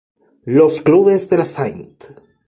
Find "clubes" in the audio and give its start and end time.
0.81-1.29